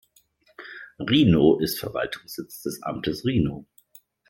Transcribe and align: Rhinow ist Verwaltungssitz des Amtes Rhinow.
Rhinow 0.99 1.59
ist 1.61 1.77
Verwaltungssitz 1.79 2.63
des 2.63 2.81
Amtes 2.81 3.23
Rhinow. 3.23 3.67